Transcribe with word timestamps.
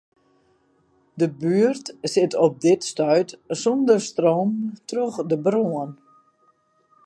De 1.19 1.27
buert 1.41 1.87
sit 2.11 2.33
op 2.45 2.55
dit 2.65 2.81
stuit 2.91 3.31
sûnder 3.61 3.99
stroom 4.09 4.51
troch 4.89 5.17
de 5.29 5.37
brân. 5.45 5.91